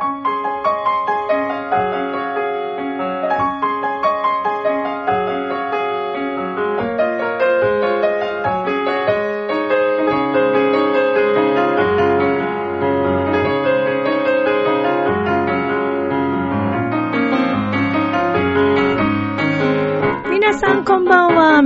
[0.00, 0.37] 皆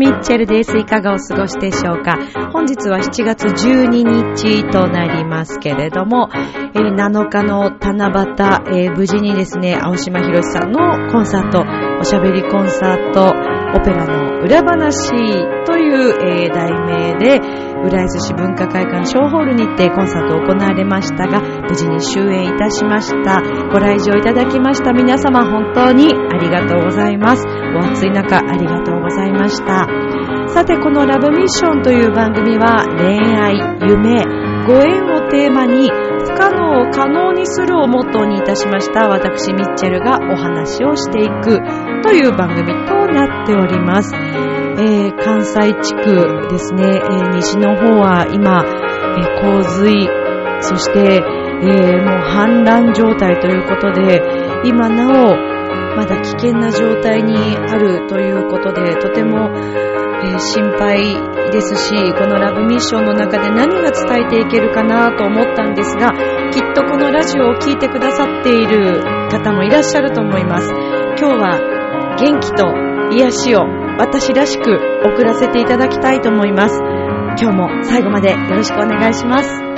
[0.03, 0.77] ミッチェルです。
[0.77, 2.19] いかがお過ごしでしょうか？
[2.53, 3.87] 本日は7月12
[4.35, 11.65] 日となりますけれども、えー7日の七夕、えー無事にですね、青島博さんのコンサート、
[12.01, 15.09] おしゃべりコンサート、オペラの裏話
[15.67, 17.41] という、えー題名で、
[17.85, 23.41] 浦安市文化会館小ホールにてコンサートを行われましたが、無事に終演いたしました。
[23.73, 27.45] ご来場いただきました皆様本当にありがとうございます。
[27.47, 29.87] お暑い中ありがとうございました。
[30.49, 33.57] さて、このラブミッションという番組は恋愛、
[33.89, 34.23] 夢、
[34.67, 41.59] ご縁をテーマに不可能を可能にするをモットーにいたしました私ミッチェルがお話をしていく
[42.03, 44.15] という番組となっております。
[44.79, 50.09] えー関西地区ですね、えー西の方は今、え洪水、
[50.61, 51.23] そして、
[51.63, 54.21] えもう氾濫状態ということで、
[54.65, 55.37] 今なお、
[55.97, 59.51] まだ危険な状態にあるということで、とても、
[60.25, 61.03] え心配
[61.53, 66.13] ですし、このラブミッションの中で何が伝えていけるかなと思ったんですが、
[66.51, 70.71] きっとこのラジオを聴いてくださっている方もいらっしゃると思います。
[71.19, 76.79] 今日は元気と癒しを私らしく送らせていただきたいと思います。
[77.41, 79.73] 今日も最後までよろしくお願いします。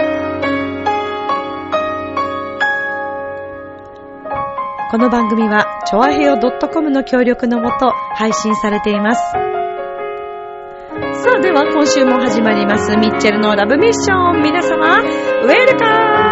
[4.91, 9.20] この番組は、ちょわへよ .com の協力のもと配信されています。
[11.25, 14.42] さあ、では今週も始まります、ミッチェルのラブミッション。
[14.42, 16.23] 皆様、ウェルカム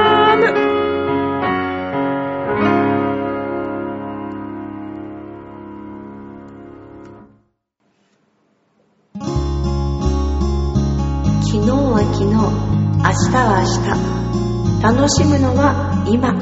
[13.32, 14.82] は明日。
[14.82, 16.34] 楽しむのは今。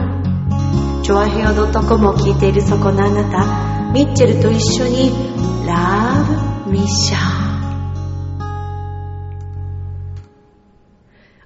[1.04, 1.54] チョアヘオ
[1.88, 5.10] .com を聞いているそこのあなた、ミッチェルと一緒に、
[5.66, 6.24] ラ
[6.64, 7.40] ブミッション。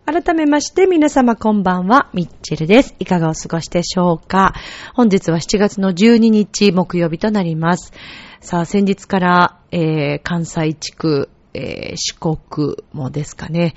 [0.06, 2.94] 改めまして皆様こんばんは、ミッチェルです。
[2.98, 4.54] いかがお過ごしでしょうか
[4.94, 7.92] 本日は7月の12日木曜日となります。
[8.40, 13.74] さあ、先日から、えー、関西地区、えー、四国もですかね、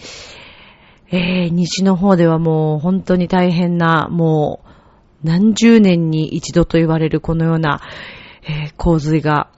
[1.10, 4.62] えー、西の方ではもう本当に大変な、も
[5.24, 7.82] う何十年に一度と言われるこのような、
[8.44, 9.50] えー洪水が、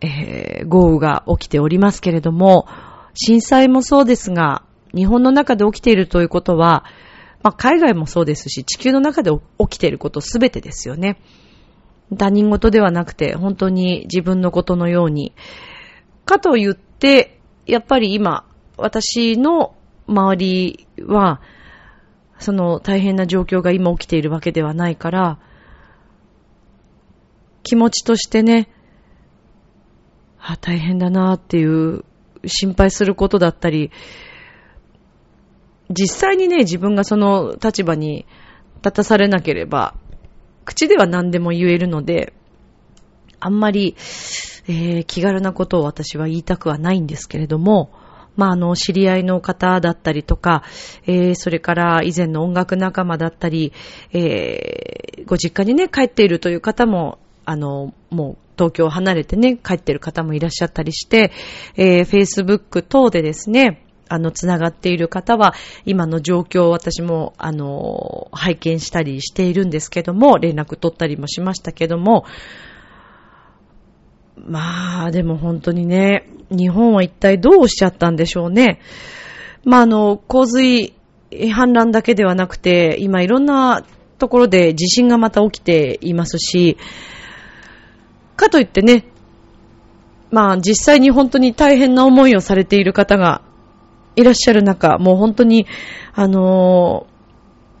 [0.00, 2.66] えー豪雨が起きておりますけれども、
[3.14, 6.84] 震災もそうですが、日本の中で起きているということは、
[7.42, 11.18] まあ、海外もそうですし、地球の中で起きていることすべてですよね。
[12.16, 15.32] 他人事ではなくて、本当に自分のことのように。
[16.24, 18.44] かと言って、やっぱり今、
[18.76, 19.75] 私の
[20.06, 21.40] 周りは、
[22.38, 25.38] その大変な状況が今起きているわけではないから、
[27.62, 28.68] 気持ちとしてね、
[30.38, 32.04] あ、大変だなっていう
[32.46, 33.90] 心配することだったり、
[35.90, 38.26] 実際にね、自分がその立場に
[38.76, 39.94] 立たされなければ、
[40.64, 42.32] 口では何でも言えるので、
[43.40, 43.96] あんまり、
[44.68, 47.90] えー気軽なことを私は言いたくはないんですけれども、
[48.36, 50.62] まあ、あの、知り合いの方だったりとか、
[51.06, 53.72] えーそれから以前の音楽仲間だったり、
[54.12, 61.32] えーご実家にね、帰っているという方も、あの、もう東京を離れてね、帰っている方もいらっしゃったりして、
[61.76, 65.54] えー Facebook 等でですね、あの、つながっている方は、
[65.84, 72.24] 今の状況を私も、あの、拝見したりしているんですけども、連絡取ったりもしましたけども、
[74.36, 78.80] まあ、でも本当にね、日本は一体どうしちゃったんでしょうね。
[79.64, 80.94] まあ、あの、洪水、
[81.30, 83.84] 氾濫だけではなくて、今いろんな
[84.18, 86.76] ところで地震がまた起きていますし、
[88.36, 89.06] かといってね、
[90.30, 93.42] まあ実際に本当に大変な思いをされている方が
[94.14, 95.66] いらっしゃる中、もう本当に、
[96.14, 97.15] あのー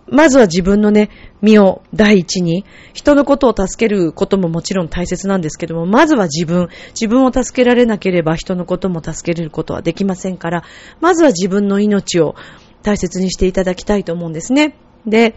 [0.08, 1.10] まずは自分のね、
[1.42, 10.64] 身を第一に、人のことを助けることももちろん大切なんですけども、まずは自分、自分を助けられなければ人のことも助けることはできませんから、
[11.00, 12.36] まずは自分の命を
[12.82, 14.76] 大切にしていただきたいと思うんですね。
[15.06, 15.34] で、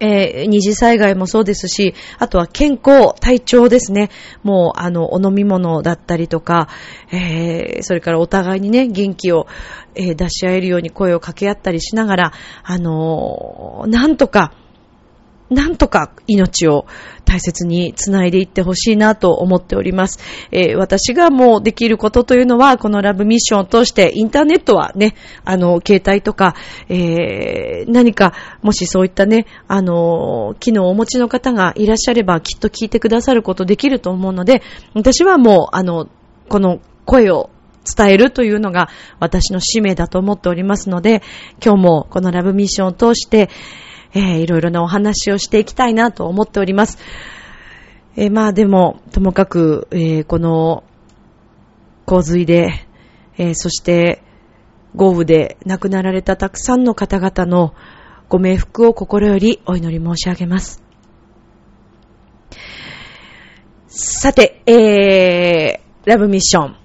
[0.00, 4.10] えー二次災害もそうですし、あとは健康、体調ですね。
[4.42, 6.68] もう、あの、お飲み物だったりとか、
[7.12, 9.46] えーそれからお互いにね、元気を、
[9.94, 12.32] えー出し合えるように声を掛け合ったりしながら、
[12.62, 14.52] あのーなんとか、
[15.50, 16.86] なんとか命を
[17.24, 20.18] 大切につないでいってほしいなと思っております。
[20.52, 25.14] えー、私がもうできることというのは、このラブミッションを通してインターネットはね、
[25.44, 26.54] あの、携帯とか、
[26.88, 28.32] えー、何か、
[28.62, 34.62] もしそういったね、あの、機能をお持ちの方がいらっしゃれば、きっと聞いてくださることできると思うので、
[34.94, 36.08] 私はもう、あの、
[36.48, 37.50] この声を
[37.84, 38.88] 伝えるというのが
[39.18, 41.22] 私の使命だと思っておりますので、
[41.64, 43.48] 今日もこのラブミッションを通して、
[44.12, 46.98] えー、いろいろなお話をしていきたいなと思っております。
[48.16, 50.84] えー、まあでも、ともかく、えー、この
[52.06, 52.86] 洪水で、
[53.38, 54.22] えー、そして
[54.94, 57.74] 豪雨で亡くなられたたくさんの方々の
[58.28, 60.82] ご冥福を心よりお祈り申し上げます。
[63.86, 66.76] さて、えー、ラブミッション。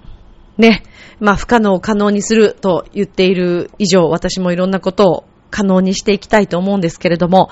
[0.58, 0.82] ね。
[1.18, 7.50] まあ、不可能を可能にすると言っている以上、私もいろんなことを可能にしていきたいと思うんですけれども、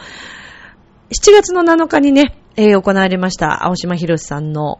[1.10, 4.78] 7月の7日にね、えー、行われました青島博さんの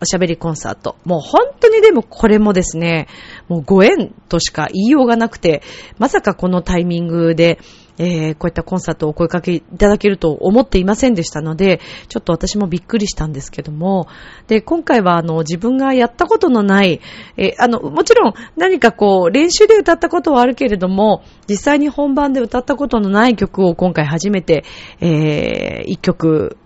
[0.00, 0.96] おしゃべりコンサート。
[1.04, 3.06] もう本当にでもこれもですね、
[3.48, 5.62] もうご縁としか言いようがなくて、
[5.98, 7.58] まさかこのタイミングで、
[8.00, 14.08] えー、こういったコンサートをお声かけいただけると思っていませんでしたので、ちょっと私もびっくりしたんですけども、
[14.46, 17.02] で、今回はあの、自分がやったことのない、
[17.36, 24.64] えー、あの、もちろん何かこう、練習で歌ったことはあるけれども、実際に本番で歌ったことのない曲を今回初めて、
[25.00, 26.56] えー、一曲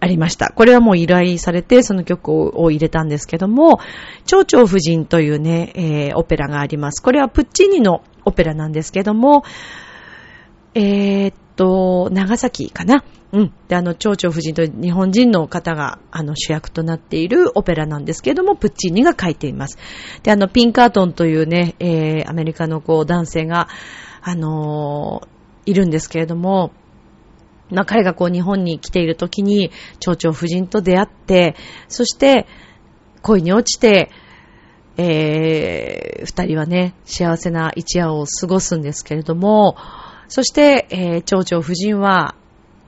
[0.00, 0.52] ありました。
[0.52, 3.78] これはもう依頼されて、その曲を入れたんですけども、
[4.26, 7.00] 蝶々夫人というね、えー、オペラがあります。
[7.00, 9.44] これはプッチーニのオペラなんですけども、
[10.74, 13.04] えー、っと、長崎かな？
[13.32, 13.52] うん。
[13.68, 19.76] で、あの、蝶々夫人と日本人の方が、あの、主役となっているオペラなんですけれども、プッチーニが書いています。
[20.22, 23.68] で、あの、ピンカートンというね、えー、アメリカのこう、男性が、
[24.22, 26.72] あのー、いるんですけれども、
[27.70, 31.54] まあ、彼がこう、日本に来ている時に、蝶々夫人と出会って、
[31.88, 32.46] そして、
[33.20, 34.10] 恋に落ちて、
[34.96, 39.76] えー、二人はね、幸せな一夜を過ごすんですけれども、
[40.28, 42.34] そして、えー、蝶々夫人は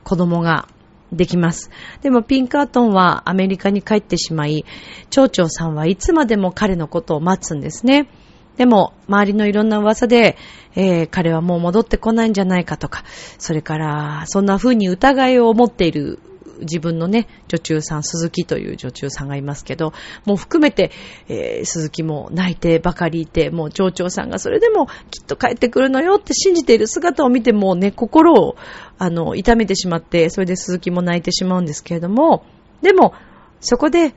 [0.04, 0.68] 子供が
[1.12, 1.70] できます。
[2.02, 4.64] でもピンカートンはアメリカに帰ってしまい、
[5.10, 8.08] 蝶々さんはいつまでも彼のことを待つんですね。
[8.56, 10.36] でも、周りのいろんな噂で、
[10.76, 13.04] えー、彼はもう戻ってこないんじゃないかとか、
[13.38, 16.18] それから、そんな風に疑いを持っている
[16.60, 19.92] 自分のね、女中さん、鈴木という女中さんがいますけど、
[20.24, 20.90] もう含めて、
[21.28, 28.56] えー、鈴木も泣いてばかりいて、もう町長さんがそれでもきっと帰ってくるのよって信じている姿を見てもね、心を、
[28.98, 32.44] あの、痛めてしまって、それで鈴木も泣いてしまうんですけれども、
[32.82, 33.14] でも、
[33.60, 34.14] そこで、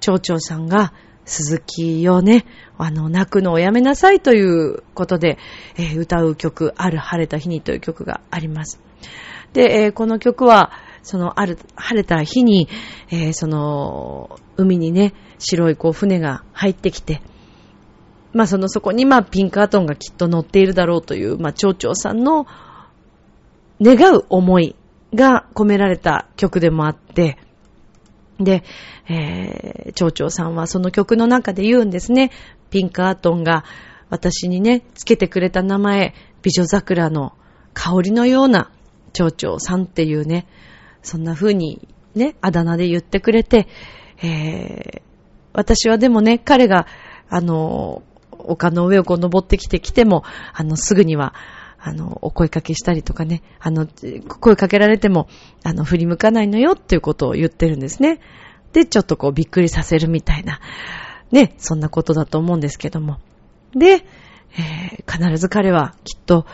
[0.00, 0.92] 町長さんが、
[1.24, 2.44] 鈴木をね、
[2.76, 5.38] あの、泣くのをやめなさいということで、
[5.76, 8.80] えー、歌う曲、ある晴れた日にという曲があります。
[9.52, 10.72] で、えー、この曲は、
[11.04, 12.68] その、ある、晴れた日に、
[13.10, 17.22] えー、その、海にね、白いこう船が入ってきて、
[18.32, 22.46] まあそのそこにまあピンクアトンがきっと乗っているだろうという、まあ蝶々さんの
[23.80, 24.74] 願う思い
[25.14, 27.38] が込められた曲でもあって、
[28.40, 28.64] で、
[29.08, 32.30] えー、蝶々さんはその曲の中で言うんですね。
[32.70, 33.64] ピンクアトンが
[34.10, 37.34] 私にね、つけてくれた名前、美女桜の
[37.74, 38.70] 香りのような
[39.12, 40.46] 蝶々さんっていうね、
[41.04, 43.68] そんな風にね、あだ名で言ってくれて、
[44.22, 45.02] えー、
[45.52, 46.86] 私はでもね、彼が、
[47.28, 51.34] あの、丘の上をこう登ってきてきても、あの、すぐには、
[51.78, 53.86] あの、お声かけしたりとかね、あの、
[54.40, 55.28] 声かけられても、
[55.62, 58.20] あの、振り向かないのよっていうことを言ってるんですね。
[58.72, 60.60] で、ちょっとこうびっくりさせるみたいな、
[61.30, 63.18] ね、そんなことだと思うんですけども。
[63.72, 64.04] で、
[64.56, 66.46] えー、必ず彼はきっと、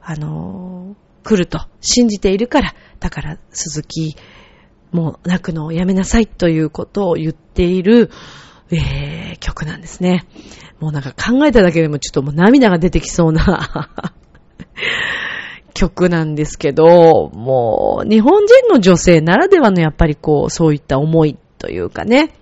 [0.00, 4.16] あのー、来ると信じているから、だから鈴木、
[4.92, 8.10] もう泣くのをやめなさいということを言っている、
[8.70, 10.24] えー、曲なんですね。
[10.78, 13.90] もうなんか考えただけでもちょっともう涙が出てきそうな
[15.74, 22.34] 曲なんですけど、もう日本人の女性ならではのやっぱりこう、そういった思いというかね、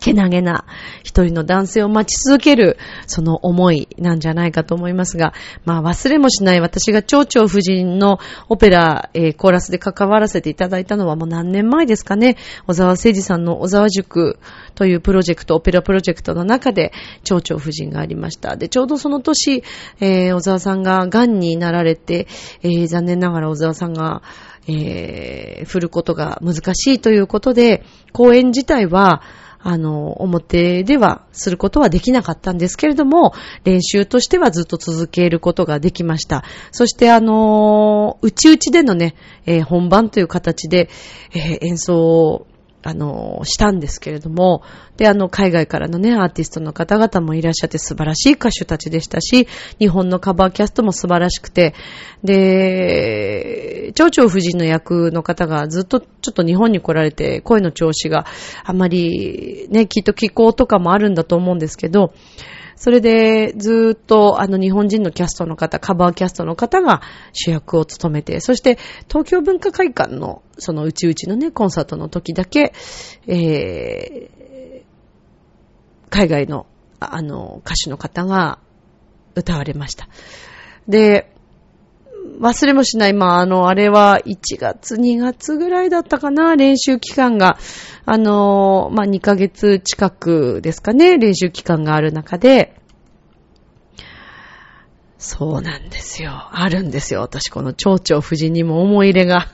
[0.00, 0.64] けなげな
[1.02, 2.76] 一人の男性を待ち続ける、
[3.06, 5.32] その思いなんじゃないかと思いますが、
[5.64, 12.36] まあ忘れもしない私が蝶々夫人のオペラ、えー、コーラスで関わらせていただいたのはもう何年前ですかね。
[12.66, 14.38] 小沢誠二さんの小沢塾
[14.74, 16.92] というプロジェクト、オペラプロジェクトの中で
[17.22, 18.56] 蝶々夫人がありました。
[18.56, 19.62] で、ちょうどその年、
[20.00, 22.26] えー、小沢さんが癌になられて、
[22.62, 24.22] えー、残念ながら小沢さんが
[24.68, 29.22] え、振ることが難しいということで、公演自体は、
[29.62, 33.32] あの、表ではすることはできなかったんですけれども、
[33.64, 36.44] 練習としてはずっと続けることができました。
[36.72, 39.14] そしてあの、内々でのね、
[39.46, 40.88] えー、本番という形で、
[41.34, 42.46] えー、演奏を
[42.82, 44.62] あの、したんですけれども、
[44.96, 51.74] で、あの、海外からのね、アーティストの方々もいらっしゃって素晴らしい歌手たちでしたし、日本のカバーキャストも素晴らしくて、
[52.24, 58.24] で、蝶々夫人の役の方がずっとちょっと日本に来られて、声の調子が
[58.64, 62.14] あまり、ね、きっと気候とかもあるんだと思うんですけど、
[62.80, 67.02] それで、ずっと、あの、日本人のキャストの方、カバーキャストの方が
[67.34, 72.72] 主役を務めて、そして、東京文化会館の、その、うちうちのね、コンサートの時だけ、
[73.26, 76.66] えー、海外の、
[77.00, 78.60] あの、歌手の方が
[79.34, 80.08] 歌われました。
[80.88, 81.34] で、
[82.40, 83.12] 忘れもしない。
[83.12, 87.58] まあ、あの、あれは1月、2月ぐらいだったかな、練習期間が。
[88.06, 92.74] あの、まあ、2ヶ月近くですかね、練習期間がある中で、
[95.18, 96.48] そうなんですよ。
[96.50, 97.20] あるんですよ。
[97.20, 99.48] 私、この蝶々夫人にも思い入れが。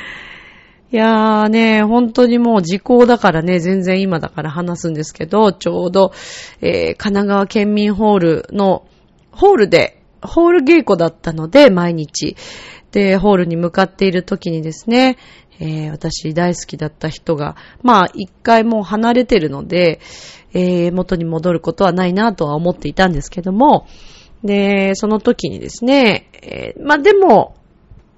[0.92, 6.12] いやーね、本当にもう時効だからね、全然今だから話すんですけど、ちょうど、
[6.60, 8.86] えー、神奈川県民ホールの、
[9.32, 12.36] ホールで、ホール稽古だったので、毎日。
[12.92, 15.18] で、ホールに向かっている時にですね、
[15.60, 20.00] えー、私大好きだった人が、まあ、一回もう離れてるので、
[20.54, 23.86] えー、元に戻ることはないなとは思っていたんですけども、
[24.42, 27.54] で、その時にですね、えー、まあでも、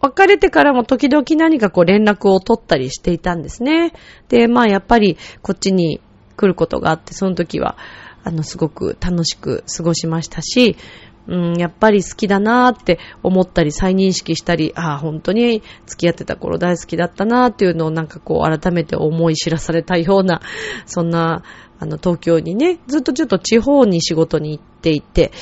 [0.02, 3.92] 別れてからも時々何かこう連絡を取ったりしていたんですね。
[4.28, 6.00] で、まあやっぱりこっちに
[6.37, 7.76] 来ることがあって、その時は、
[8.25, 10.76] あの、すごく楽しく過ごしましたし、
[11.29, 20.41] うん、やっぱり好きだなーって思ったり再認識したり、ああ、本当に付き合ってた頃大好きだったなーっていうのをなんかこう改めて思い知らされたような、
[20.87, 21.43] そんな、
[21.79, 25.33] あの、東京にね、ずっとちょっと地方に仕事に行っていて、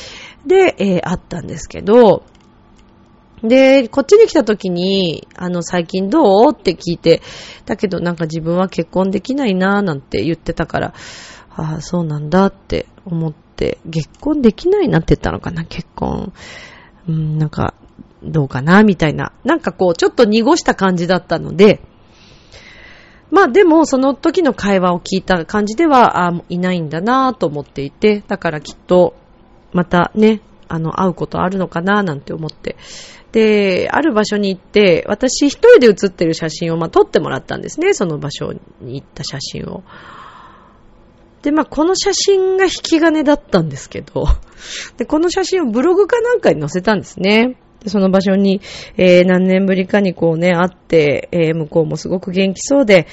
[0.47, 2.23] で、えー、あったんですけど、
[3.43, 7.23] で、こっちに来た時に、あの、最近どうって聞いて、
[7.67, 10.95] だけどなんか自分は結婚できないなーなんて言ってたから、
[11.51, 13.48] ああ、そうなんだって思って、、
[13.91, 16.33] 結婚できないなって言ったのかな、結婚。
[17.09, 17.75] うん、なんか、
[18.23, 19.33] どうかな、みたいな。
[19.45, 21.81] なんかこう、ちょっと濁した感じだったので、
[23.31, 29.15] まあでも、その時の会話を聞いた感じでは、あいないんだなと思っていて、だからきっと、
[29.73, 32.77] またね、あの、会うことあるのかななんて思って。
[33.33, 39.83] で、ある場所に行って、私一人で写ってる写真を、まあ、撮ってもらったんですね、その場所に行った写真を。
[41.49, 44.27] で、まあ、この写真が引き金だったんですけど、
[44.99, 47.57] で、この写真をブログかなんかに載せたんですね。
[47.83, 48.61] で、その場所に、
[48.99, 53.07] えー、何年ぶりかにこうね、会って、えー、向こうもすごく元気そうで、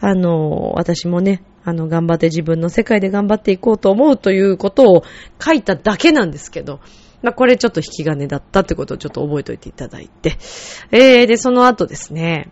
[0.00, 5.02] あの、私もね、あの、頑張って自分の世界で頑張っていこうと思うということを
[5.38, 6.80] 書いただけなんですけど、
[7.20, 10.38] まあ、これちょっと引き金だったってことをちょっと覚えておいていただいて。
[10.92, 12.48] えー、で、その後ですね、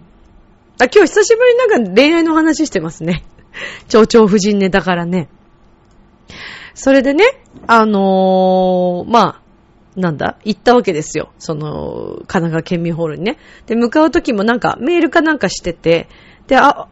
[0.79, 3.25] あ、今日久しぶりになんか恋愛の話してますね。
[3.89, 5.29] 蝶々夫人ね、だからね。
[6.75, 7.25] それでね、
[7.67, 9.41] あのー、まあ、
[9.97, 11.31] なんだ行ったわけですよ。
[11.39, 13.39] その、神奈川県民ホールにね。
[13.67, 16.09] で、向かう時もなんかメールかなんかしてて、
[16.47, 16.89] で、あ、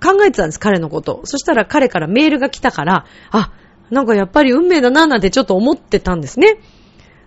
[0.00, 1.22] 考えてたんです、彼のこと。
[1.24, 3.52] そしたら彼からメールが来たから、あ、
[3.90, 6.60] なんかやっぱり運命だななんてちょっと思ってたんですね。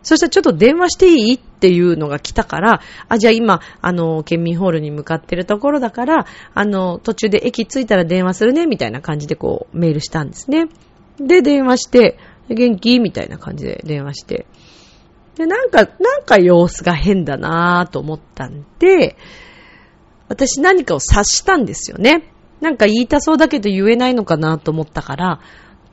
[0.03, 1.33] そしたらちょっと電話していい？
[1.35, 10.69] っていうのが来たから、あ、じゃあ今、あの、県民ホールに向かってるところだから、あの、途中で駅着いたら電話するね、みたいな感じでこう、メールしたんですね。
[11.19, 12.17] で、電話して、
[12.49, 12.99] 元気？
[12.99, 14.47] みたいな感じで電話して。
[15.35, 19.17] で、なんか、なんか様子が変だなぁと思ったんで、
[20.29, 22.33] 私何かを察したんですよね。
[22.59, 25.41] なんか言いたそうだけど言えないのかなと思ったから、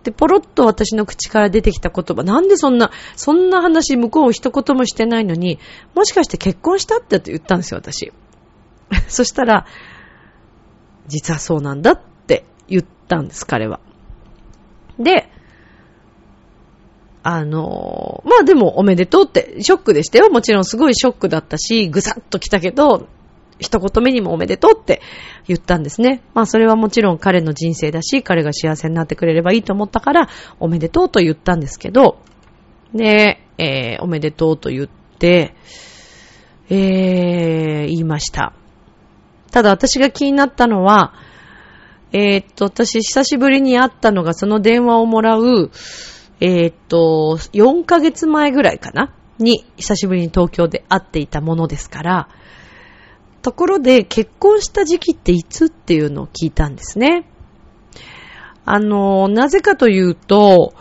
[0.04, 5.58] で、ポロッと私の口から出てきた言葉、なんでそんな、そんな話向こう一言もしてないのに、
[5.94, 8.12] もしかして結婚したって言ったんですよ、私。
[9.08, 9.66] そしたら、
[11.06, 13.80] 実はそうなんだって言ったんです、彼は。
[14.98, 15.30] で、
[17.22, 20.30] あの、まあでもおめでとうって、ショックでしたよ。
[20.30, 23.08] もちろんすごいショックだったし、ぐさっと来たけど、
[23.58, 25.00] 一言目にもおめでとうって
[25.46, 26.22] 言ったんですね。
[26.34, 30.28] まあそれはもちろん彼の人生だし、彼が幸せになってくれればいいと思ったから、
[30.60, 32.18] おめでとうと言ったんですけど、
[32.94, 35.54] で、えー、おめでとうと言って、
[36.70, 38.52] えー、言いました。
[39.50, 41.14] ただ私が気になったのは、
[42.12, 45.70] えー、っと、私久しぶりに会ったのがその電話をもらう、
[46.40, 49.14] えー、っと、4ヶ月前ぐらいかな？
[49.38, 52.28] に久しぶりに東京で会っていたものですから、
[53.42, 57.28] ところで結婚した時期っていつっていうのを聞いたんですね。
[58.64, 60.74] あの、なぜかというと、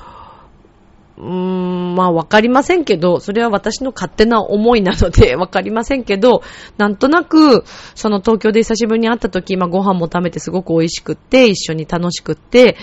[1.17, 6.43] うーん、まあわかりませんけど、それは私の勝手な思いなので わかりませんけど、
[6.77, 7.63] なんとなく、
[7.95, 12.77] その東京で久しぶりに会った時、まあご飯も食べてすごく美味しくって、一緒に楽しくって、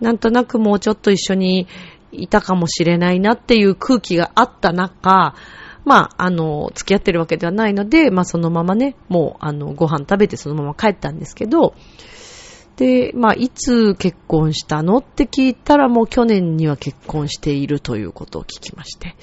[0.00, 1.68] なんとなくもうちょっと一緒に
[2.12, 5.34] いたかもしれないなっていう空気があった中、
[5.86, 11.74] まあ、あの、付き合ってるわけではないので、まあそのままね、もう、あの、ご飯食べてそのまま帰ったんですけど、
[12.76, 19.14] で、まあ、いつ結婚したのって聞いたらもう去年には結婚しているということを聞きまして、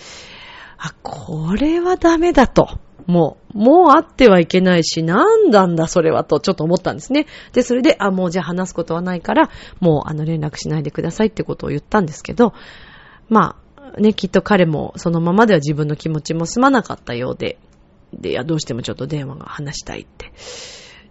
[0.77, 2.79] あ、これはダメだと。
[3.05, 7.27] もう、もう会ってはいけないし、なんだんだそれはとちょっと思ったんですね。
[7.51, 9.49] で、それで、あ、もうじゃあ話すことはないから、
[9.81, 12.53] もうあの連絡しないでくださいってことを言ったんですけど、
[13.29, 13.62] まあ、
[13.97, 17.57] ね、きっと彼もそのままでは自分の気持ちも済まなかったようで、
[18.13, 20.31] で、いや、どうしてもちょっと電話が話したいって。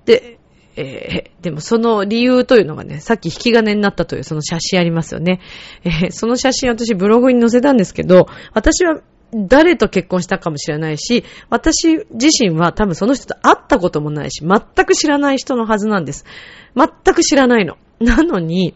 [0.05, 0.39] で、
[0.77, 5.41] えー、でもその理由というのがね、さっき引き金になったというその写真ありますよね。
[5.85, 9.01] えー、その写真私ブログに載せたんですけど、私は
[9.35, 16.25] 誰と結婚したかもしれないし、私自身は多分その人と会ったこともないし、全く知らない人のはずなんです。
[16.77, 17.77] 全く知らないの。
[18.01, 18.75] なのに、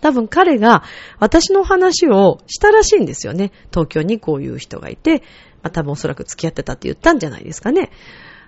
[0.00, 0.82] 多分彼が
[1.18, 3.52] 私の話をしたらしいんですよね。
[3.70, 5.22] 東京にこういう人がいて、
[5.62, 7.90] まあ多分おそらく付き合ってたって言ったんじゃないですかね。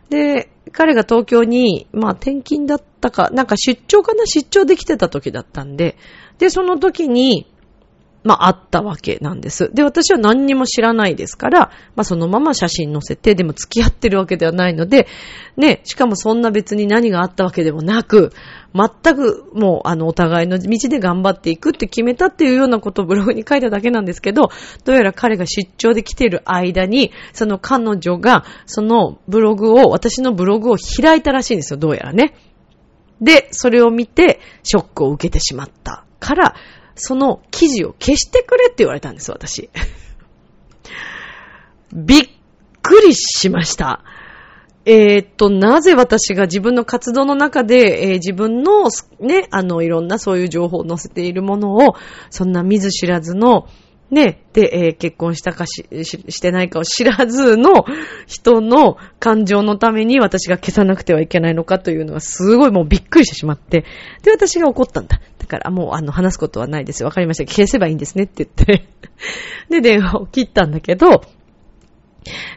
[0.08, 4.26] で、彼が東京に、まあ転勤だったか、なんか出張かな？
[4.26, 5.96] 出張できてた時だったんで、
[6.38, 7.51] で、その時に、
[8.24, 9.70] まあ、あったわけなんです。
[9.74, 15.08] で、私は何にも知らないですから、まあ、そのまま写真載せて、でも付き合ってるわけではないので、
[15.56, 18.32] ね、しかもそんな別に何があったわけでもなく、
[18.74, 24.50] 全くもう、あの、お互いの道で頑張っていくって決めたっていうようなことをブログに書いただけなんですけど、
[24.84, 32.34] どうやら彼が出張で来ている間に、その彼女が、そのブログを、私のブログを開いたらしいんですよ、どうやらね。
[33.20, 36.54] で、それを見て、ショックを受けてしまったから、
[36.94, 39.70] その記事を消してくれって言われたんです、私。
[41.92, 42.28] びっ
[42.82, 44.02] くりしました。
[44.84, 48.88] えー、っと、なぜ私が自分の活動の中で、えー、自分の、
[49.20, 51.94] ね、あの、いろんなそういう情報を載せているものを、
[52.30, 53.68] そんな見ず知らずの、
[54.12, 57.86] ね、で、えー、結婚したかしししてないかを知らずの
[58.26, 63.86] 人の感情のために私が消さなくてはいけないのかというのはすごいもうびっくりしてしまって、
[64.22, 65.18] で、私が怒ったんだ。
[65.38, 67.04] だからもうあの話すことはないです。
[67.04, 67.50] わかりました。
[67.50, 68.86] 消せばいいんですねって言って
[69.70, 71.22] で、電話を切ったんだけど、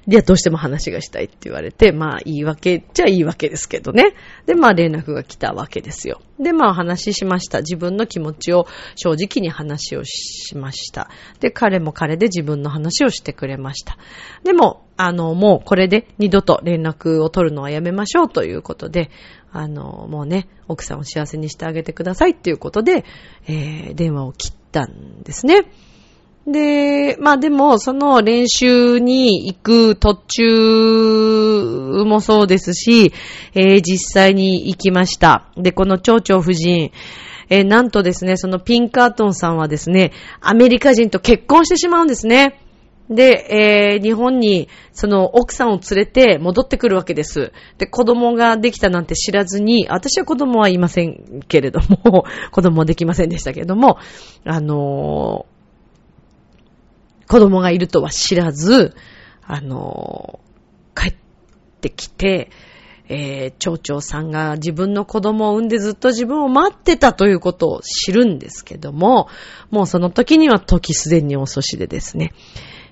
[0.07, 4.13] いや、どうしても話がしたいって言われて、まあ、言い訳っちゃ言い訳ですけどね。
[4.45, 6.21] で、まあ、連絡が来たわけですよ。
[6.39, 7.59] で、まあ、話しました。
[7.59, 11.09] 自分の気持ちを正直に話をしました。
[11.39, 13.97] で、彼も彼で自分の話をしてくれました。
[14.43, 19.09] でも、あの、もうこれで二度と連絡を取るのはやめましょうということで、
[19.51, 23.05] あの、もうね、奥さんを幸せにしてあげてくださいっていうことで、
[23.47, 25.65] えー、電話を切ったんですね。
[26.47, 33.13] で、まあでも、その練習に行く途中もそうですし、
[33.55, 35.47] えー、実際に行きました。
[35.57, 36.91] で、この蝶々夫人、
[37.49, 42.61] えー、なんとですね、そのピンカートンさんはですね、アメリカ人と結婚してしまうんですね。
[43.09, 47.51] で、えー、日本に、その奥さんを連れて戻ってくるわけです。
[47.77, 53.97] で、子供ができたなんて知らずに、私は子供はいませんけれども、 子供はできませんでしたけれども、
[54.43, 55.45] あの
[57.27, 58.95] 子供がいるとは知らず、
[59.43, 60.39] あの、
[60.95, 61.15] 帰っ
[61.81, 62.49] てきて、
[63.07, 69.27] えー、町長さんが自分の子供を産んでずっと自分を待ってたということを知るんですけども、
[69.69, 72.33] もうその時には時すでに遅しでですね、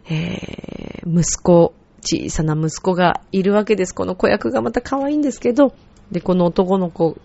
[0.10, 3.96] えー、息子、小さな息子がいるわけです。
[3.96, 5.74] この子役がまた可愛いんですけど、
[6.12, 7.18] で、この男の子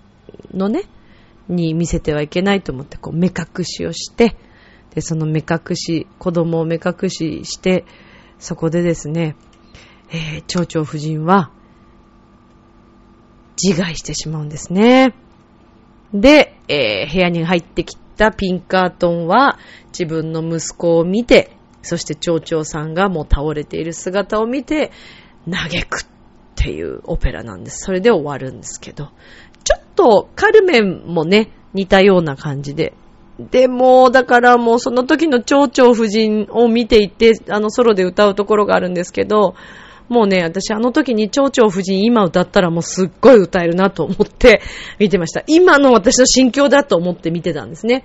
[0.54, 0.84] のね、
[1.48, 4.36] に見せてはいけないと思って、こう、目隠しをして、
[4.98, 7.84] で、その目隠し、子供を目隠しして、
[8.40, 9.36] そこでですね、
[10.10, 11.52] えー、蝶々夫人は、
[13.62, 15.14] 自害してしまうんですね。
[16.12, 19.60] で、えー、部屋に入ってきたピンカートンは、
[19.96, 24.90] 自分の息子を見て、そして蝶々さんがもう倒れている姿を見て、
[25.48, 26.06] 嘆くっ
[26.56, 27.84] ていうオペラなんです。
[27.84, 29.10] それで終わるんですけど、
[29.62, 32.94] ちょっとカルメンもね、似たような感じで、
[33.38, 39.54] でも、だからもうその時の蝶々夫人を見ていて、あのソロで歌うところがあるんですけど、
[40.08, 44.62] もうね、私あの時に蝶々夫人今歌ったらもうすっごい歌えるなと思って
[44.98, 45.44] 見てました。
[45.46, 48.04] 今の私の心境だと思って見てたんですね。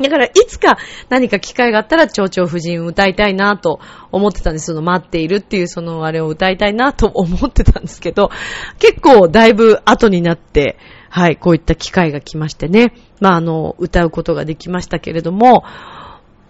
[0.00, 0.78] だから、いつか
[1.10, 3.78] 何か機会があったら、蝶々夫人を歌いたいなと
[4.10, 4.66] 思ってたんです。
[4.66, 8.30] その待っているっていうそのあれを歌いたいなと思ってたんですけど、
[8.78, 10.78] 結構だいぶ後になって、
[11.14, 15.62] はい、こういった機会が来ましてね、まあ、あの、歌うことができましたけれども、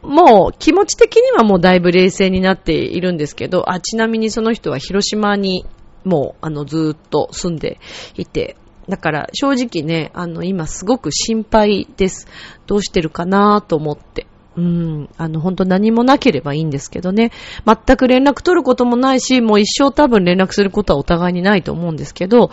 [0.02, 5.66] もう気持ち的にはもうだいぶ冷静になっているんですけど、あ、ちなみにその人は広島に
[6.04, 7.80] もうあのずっと住んで
[8.16, 8.56] いて、
[8.88, 12.28] だから正直ね、あの今すごく心配です。
[12.68, 14.28] どうしてるかなと思って。
[14.56, 17.32] うん、あの、本当何もなければいいんですけどね。
[17.66, 22.52] 全く連絡取ることもないし、もう一生多分連絡することはお互いにないと思うんですけど、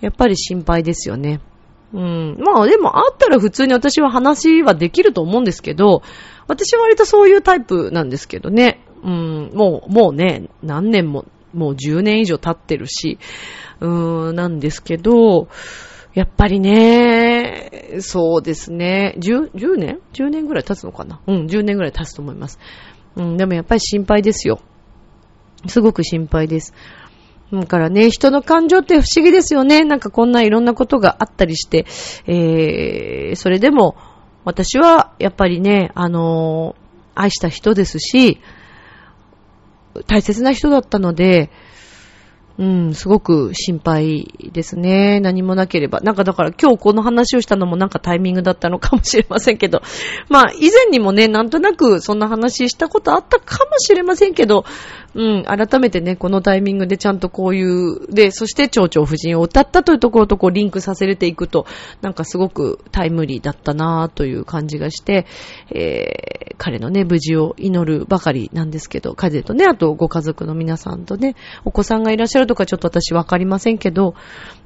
[0.00, 1.40] やっぱり心配ですよね。
[1.92, 2.38] うん。
[2.40, 6.02] まあでもあったら普通に私は話はできると思うんですけど、
[6.48, 8.80] 私は割とそういうタイプなんですけどね。
[9.02, 13.18] うん、もう、もうね、何年も、もう10年以上経ってるし、
[13.80, 15.48] うーん、なんですけど、
[16.14, 19.14] やっぱりね、そうですね。
[19.18, 21.20] 10, 10年 ?10 年ぐらい経つのかな？
[21.26, 22.58] うん、10年ぐらい経つと思います。
[23.16, 24.60] うん、でもやっぱり心配ですよ。
[25.66, 26.74] すごく心配です。
[27.52, 29.84] だからね、人の感情って不思議ですよね。
[29.84, 31.86] なんかこんないろんなことがあったりして、
[32.26, 33.96] えー、それでも、
[34.44, 38.40] 私はやっぱりね、あのー、愛した人ですし、
[40.06, 41.50] 大切な人だったので、
[42.58, 45.20] うん、すごく心配ですね。
[45.20, 46.00] 何もなければ。
[46.00, 49.82] なんかだから今日この話をしたのもなんかタイミングだったのかもしれませんけど。
[50.30, 54.64] まあ以前にもね、なんとなくそんな話したことあったかもしれませんけど、
[55.16, 61.66] うん、改めてね、このタイミングでちゃんとこういう、で、そして蝶々夫人を歌ったというところとこうリンクさせれていくと、
[62.02, 65.26] なんかすごくタイムリーだったなぁという感じがして、
[65.70, 74.14] えー、彼のね、無事を祈るばかりなんですけど、風とね、あとご家族の皆さんとね、お子さんがいらっしゃるとかちょっと私わかりませんけど、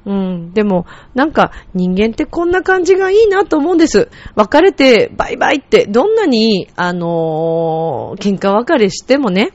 [0.05, 0.85] うん、でも、
[1.15, 4.09] なんか人間ってこんな感じがいいなと思うんです。
[4.35, 9.53] 別れてバイバイって、どんなに、あのー、喧嘩別れしてもね、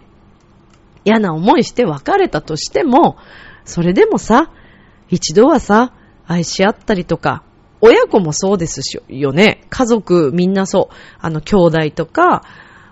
[1.06, 3.16] 嫌な思いして別れたとしても、
[3.64, 4.50] それでもさ、
[5.08, 5.92] 一度はさ、
[6.26, 7.44] 愛し合ったりとか、
[7.80, 9.64] 親子もそうですしよね。
[9.70, 10.94] 家族みんなそう。
[11.20, 12.42] あの、兄弟とか、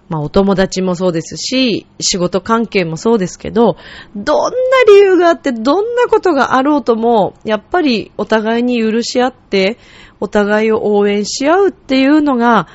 [0.08, 3.76] まあお友達もそうですし、仕事関係もそうですけど、
[4.14, 9.78] どんな理由があって、どんなことがあろうとも、やっぱりお互いに許し合って、
[10.20, 12.68] お互いを応援し合うっていうのが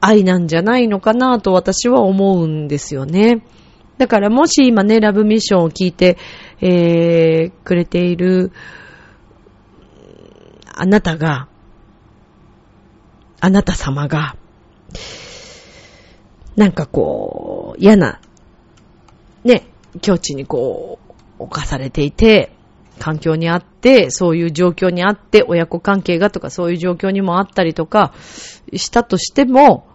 [0.00, 3.42] 愛なんじゃないのかなと私は思うんですよね。
[3.98, 6.18] だからもし今ね、ラブミッションを聞いて、
[6.60, 8.52] えー、くれている、
[10.74, 11.48] あなたが、
[13.40, 14.36] あなた様が、
[16.56, 18.20] なんかこう、嫌な、
[19.44, 19.66] ね、
[20.02, 20.98] 境地にこ
[21.38, 22.52] う、侵されていて、
[22.98, 28.14] 環境にあって、そういう状況にあって、親子関係がとかそういう状況にもあったりとか、
[28.74, 29.86] したとしても、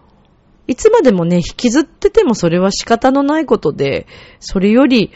[0.72, 4.06] いつまでもね、引きずっててもそれは仕方のないことで、
[4.40, 5.10] それより、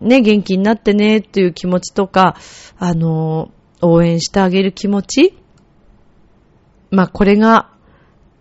[0.00, 2.36] ね、元気になってね、っていう気持ちとか、
[2.78, 3.50] あの、
[3.82, 5.34] 応援してあげる気持ち
[6.92, 7.70] まあ、これが、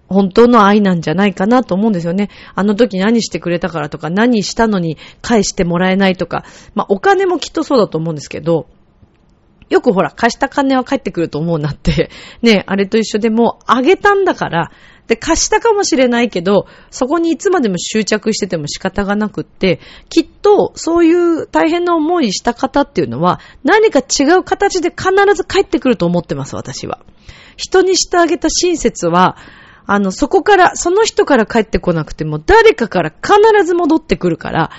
[0.07, 2.29] 本当の愛なんじゃないかなと思うんですよね。
[2.55, 8.67] あの時何してくれたからとか、何したのに返してもらえないとか、まあ、お金もきっとそうだと思うんですけど、
[9.69, 12.09] よくほら、貸した金は返ってくると思うなって、
[12.41, 14.71] ね、あれと一緒でもう、あげたんだから、
[15.07, 19.79] で、貸したかもしれないけど、そこにいつまでも執着してても仕方がなくって、
[20.09, 26.99] きっとそういう大変な思いした方っていうのは、何か違う形で必ず帰ってくると思ってます、私は。
[27.57, 29.35] 人にしてあげた親切は、
[29.91, 34.69] あの、そこから、その人から帰ってこなくても、誰かから必ず戻ってくるから、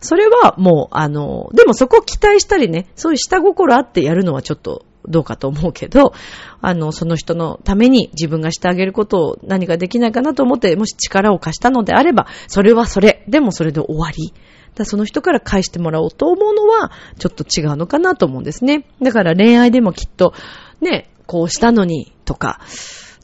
[0.00, 6.12] それはもう、あの、でもそこを期待したりね、そういう下心あってやるのはちょっとどうかと思うけど、
[6.60, 13.24] あの、その人のために自分がしてあげることを何かできないかなと思って、もし力を貸したのであれば、それはそれ。
[13.28, 14.32] でもそれで終わり。
[14.74, 18.86] だその人から返してもらおうと思うのは、ちょっと違うのかなと思うんですね。
[19.02, 20.32] だから恋愛でもきっと、
[20.80, 22.60] ね、こうしたのに、とか、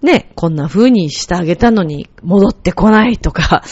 [0.02, 3.62] ね、こんな風にしてあげたのに戻ってこないとか、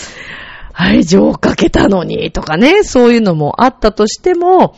[0.75, 4.75] 愛情をかけたのにとかね、そういうのもあったとしても、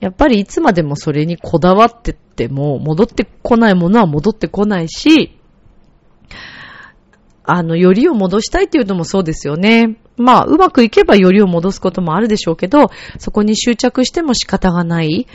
[0.00, 5.38] やっぱりいつまでもそれにこだわってっても、戻ってこないものは戻ってこないし、
[7.46, 9.96] あの、よりを戻したいっていうのもそうですよね。
[10.16, 15.26] まあ、うまくいけばよりを戻すこともあるでしょうけど、そこに執着しても仕方がない。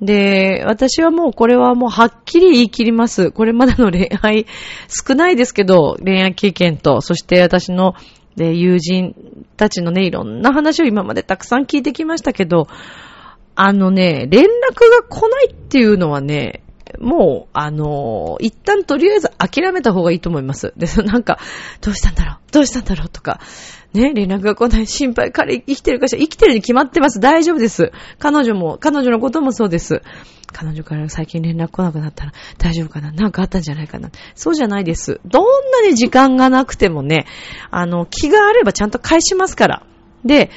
[0.00, 3.30] で、私はもうこれはもうはっきり言い切ります。
[3.30, 4.46] これまでの恋愛、
[4.88, 7.94] 少ないですけど、恋愛経験と、そして私の
[8.36, 12.66] で友人たちのね、いろんな話を今までたくさん聞いてきましたけど、
[13.54, 16.63] あのね、連絡が来ないっていうのはね、
[17.00, 20.72] もう、あのー、一旦とりあえず諦めた方がいいと思います。
[20.76, 21.38] で、なんか、
[21.80, 22.36] どうしたんだろう？
[22.52, 23.08] どうしたんだろう？
[23.08, 23.40] とか、
[23.92, 26.20] ね、連絡が来ない心配、彼生きてるかしら？
[26.20, 27.20] 生きてるに決まってます。
[27.20, 27.92] 大丈夫です。
[28.18, 30.02] 彼女も、彼女のこともそうです。
[30.52, 33.10] 彼女から最近連絡来なくなったら大丈夫かな？
[33.12, 34.10] なんかあったんじゃないかな？
[34.34, 35.20] そうじゃないです。
[35.24, 37.26] どんなに時間がなくてもね、
[37.70, 39.82] あの、気があればちゃんと返しますから。
[40.24, 40.50] で、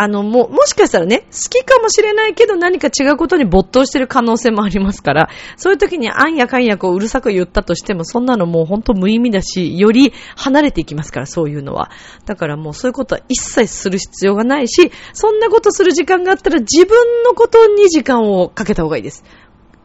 [0.00, 11.90] あの、も、もしかしたらね、好きかもしれないけど何か違うことに没頭してる可能性もありますから、そういう時にあんやかんやこううるさく言ったとしても、そんなのもうほんと無意味だし、より離れていきますから、そういうのは。
[12.26, 19.24] だからもうそういうことは一切する必要がないし、そんなことする時間があったら自分のことに時間をかけた方がいいです。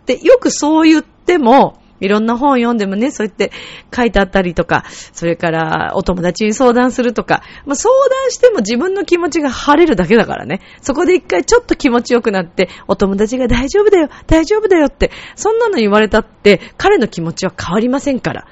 [0.05, 3.51] で、よくそう言っても、いろんな本読んでもね、そうやって
[3.95, 10.59] 書いてあったりとか、それからお友達に相談するとか、まあ、相談しても自分の気持ちが晴れるだけだからね。
[10.81, 18.47] そこで一回ちょっと気持ちよくなって、お友達が大丈夫だよ、大丈夫だよって、そんなの言われたって、彼の気持ちは変わりませんから。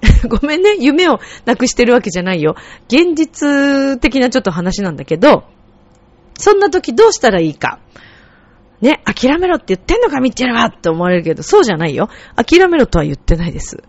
[0.28, 2.54] ごめんね、夢をなくしてるわけじゃないよ。
[2.88, 5.44] 現実的なちょっと話なんだけど、
[6.34, 7.80] そんな時どうしたらいいか。
[8.80, 12.08] ね、諦めろって言ってんのか、ミッチェルはって思われるけど、そうじゃないよ。
[12.36, 13.82] 諦めろとは言ってないです。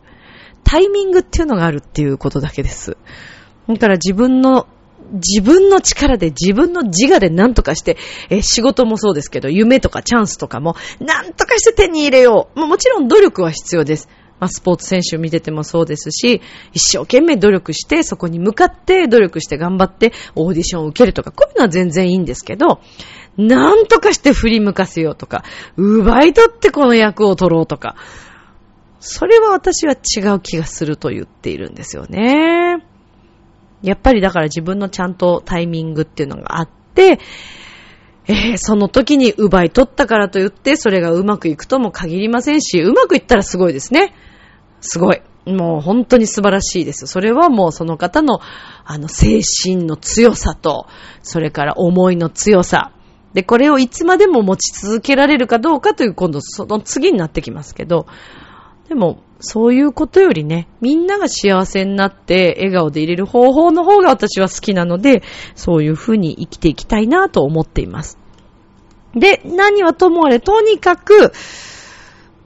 [0.63, 2.97] タイミングっていうのがあるっていうことだけです。
[3.67, 4.67] だから自分の、
[5.13, 7.97] 自分の力で自分の自我で何とかして、
[8.29, 12.59] え仕事もそうですけど、夢とかチャンスとかも何とかして手に入れよう。
[12.59, 14.07] ももちろん努力は必要です。
[14.39, 16.41] まあ、スポーツ選手見ててもそうですし、
[16.73, 22.79] 一生懸命努力して、そこに向かって努力して頑張ってオーディションを受けるとか、こういうのは全然いいんですけど、
[23.39, 25.45] なんとかして振り向かせようとか、
[25.77, 27.95] 奪い取ってこの役を取ろうとか、
[28.99, 32.83] それは私は違う気がすると言っているんですよね。
[33.81, 37.19] やっぱりだから自分のちゃんとタイミングっていうのがあって、
[38.27, 44.13] えー、その時に奪い取ったからと言って、それがうまくいくとも限りませんし、うまくいったらすごいですね。
[44.81, 45.21] すごい。
[45.45, 47.07] もう本当に素晴らしいです。
[47.07, 48.39] それはもうその方の、
[48.83, 50.87] あの、精神の強さと、
[51.23, 52.91] それから思いの強さ、
[53.33, 58.07] で、これをいつまでも持ち続けられるかどうかという今度その次になってきますけど、
[58.87, 65.23] でも、そういうことよりね、みんなが幸せになって笑顔で入れる方法の方が私は好きなので、
[65.55, 68.17] そういうふうに生きていきたいなと思っています。
[69.15, 71.31] で、何はともあれ、とにかく、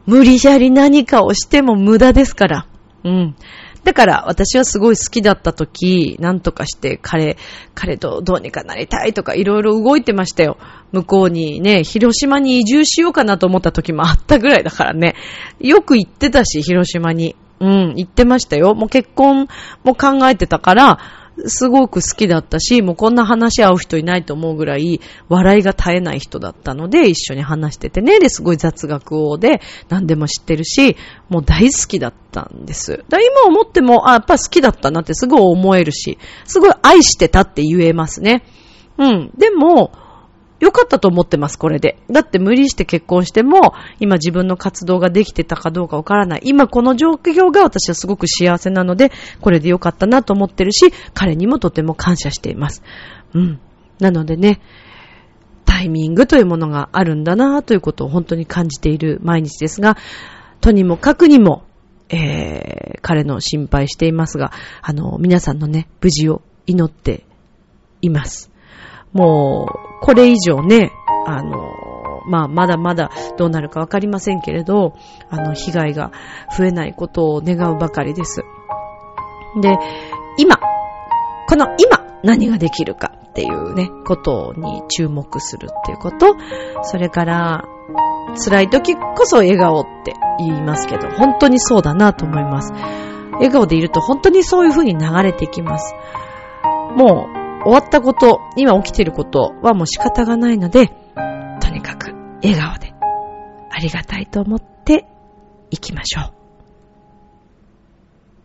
[0.06, 2.68] 無理やり何かをしても無駄ですから。
[3.04, 3.36] うん。
[3.84, 7.38] だから私はすごい好きだった時、なんとかして彼、
[7.76, 10.58] 彼とどうにかなりたいとかいろいろ動いてましたよ。
[10.92, 15.16] 向こうにね、広島に移住しようかなと思った時もあったぐらいだからね。
[15.60, 17.36] よく行ってたし、広島に。
[17.60, 18.76] うん、行ってましたよ。
[18.76, 19.48] もう結婚
[19.84, 21.00] も考えてたから、
[21.46, 30.96] すごく好きだったし、もうこんな話し合う人いないと思うぐらい、笑いが絶えない人だったので、一緒に話しててね、で、すごい雑学王で、何でも知ってるし、
[31.30, 33.04] もう大好きだったんです。
[33.10, 38.44] だ今思っても、あ、やっぱ好きだったなってすごい思えるし、すごい愛してたって言えますね。
[38.98, 39.32] うん。
[39.38, 39.92] でも、
[40.64, 41.98] 良かったと思ってます、これで。
[42.10, 46.42] だって無理して結婚しても、今自分の活動ができてたかどうかわからない。
[46.46, 52.82] 今この状況が私はすごく幸せなので、これで良かったなと思ってるし、彼にもとても感謝しています。
[53.34, 53.60] うん。
[54.00, 54.62] なのでね、
[55.66, 59.98] タイミングというものがあるんだなということを本当に感じている毎日ですが、
[60.62, 61.64] とにもかくにも、
[62.08, 67.26] えー、彼の心配していますが、あの、皆さんのね、無事を祈って
[68.02, 68.50] います。
[69.12, 70.92] もう、これ以上ね、
[71.26, 71.72] あの、
[72.26, 74.94] まあ、まだまだどうなるかわかりませんけれど、
[75.30, 76.12] あの、被害が
[76.58, 78.44] 増えないことを願うばかりです。
[79.62, 79.78] で、
[80.38, 80.58] 今、
[81.48, 86.36] この今、何ができるかっていうね、ことに注目するっていうこと、
[86.82, 87.64] それから、
[88.44, 92.74] 辛い時こそ笑顔って言いますけど、本当にそうだなと思います。
[93.36, 95.96] 笑顔でいると本当にそういう風に流れていきます。
[96.98, 100.88] もう、終わったこと、今起きてることはもう仕方がないので、
[101.62, 102.12] とにかく
[102.44, 102.94] 笑顔で
[103.72, 105.06] ありがたいと思って
[105.72, 106.44] いきましょう。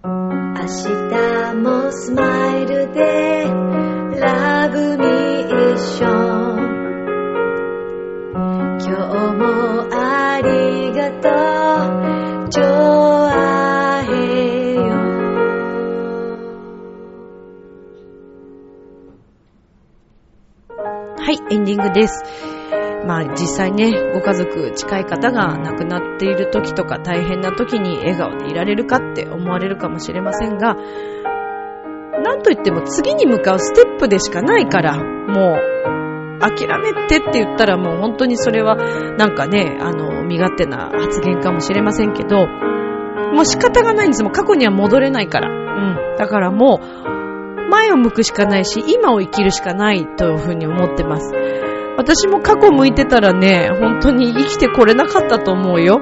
[0.04, 3.44] 明日もスマイルで
[4.20, 6.58] ラブミッション
[8.80, 9.44] 今日も
[9.92, 11.57] ありがとう
[21.50, 22.24] エンディングです。
[23.06, 30.76] まあ実際ね、ご家族近い方が亡くなっている時とか大変な時に笑顔でいられるかって思われるかもしれませんが、
[32.22, 35.78] なんといっても次に向かうステップでしかないから、もう、
[36.40, 38.76] 諦めてって言ったらもう本当にそれは
[39.16, 42.46] なんかね、あの、身勝手な発言かもしれませんけど、
[43.34, 44.22] もう仕方がないんです。
[44.22, 45.48] もう過去には戻れないから。
[45.48, 46.16] うん。
[46.16, 47.07] だからもう、
[47.68, 51.32] 前を向くしかないし、今を生きるしかないというふうに思ってます。
[51.96, 56.00] 私も過去向いてたらね、本当に生きてこれなかったと思うよ。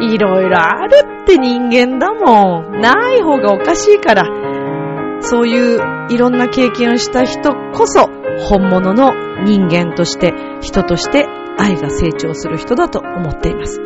[0.00, 2.80] いろいろあるって人間だもん。
[2.80, 4.24] ない方がおかしいから。
[5.20, 8.08] そういういろんな経験をした人こそ、
[8.48, 9.12] 本物の
[9.44, 11.26] 人間として、人として
[11.58, 13.80] 愛が成長する人だと思っています。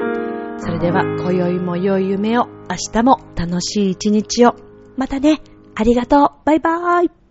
[0.59, 4.54] それでは、今宵も良い夢を、明日も楽しい一日を。
[4.96, 5.42] またね。
[5.78, 6.30] ありがとう。
[6.46, 7.25] バイバーイ。